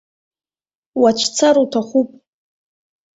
Уацәцар 1.01 1.55
уҭахуп?! 1.63 2.09